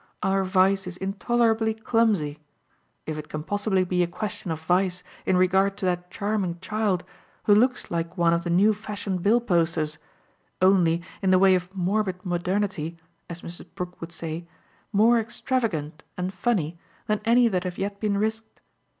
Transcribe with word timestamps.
Our 0.23 0.43
vice 0.43 0.87
is 0.87 0.97
intolerably 0.97 1.75
clumsy 1.75 2.39
if 3.05 3.19
it 3.19 3.29
can 3.29 3.43
possibly 3.43 3.83
be 3.83 4.01
a 4.01 4.07
question 4.07 4.49
of 4.49 4.59
vice 4.59 5.03
in 5.27 5.37
regard 5.37 5.77
to 5.77 5.85
that 5.85 6.09
charming 6.09 6.57
child, 6.59 7.03
who 7.43 7.53
looks 7.53 7.91
like 7.91 8.17
one 8.17 8.33
of 8.33 8.43
the 8.43 8.49
new 8.49 8.73
fashioned 8.73 9.21
bill 9.21 9.39
posters, 9.39 9.99
only, 10.59 11.03
in 11.21 11.29
the 11.29 11.37
way 11.37 11.53
of 11.53 11.69
'morbid 11.75 12.25
modernity,' 12.25 12.97
as 13.29 13.43
Mrs. 13.43 13.67
Brook 13.75 14.01
would 14.01 14.11
say, 14.11 14.47
more 14.91 15.19
extravagant 15.19 16.01
and 16.17 16.33
funny 16.33 16.79
than 17.05 17.21
any 17.23 17.47
that 17.49 17.63
have 17.63 17.77
yet 17.77 17.99
been 17.99 18.17
risked. 18.17 18.59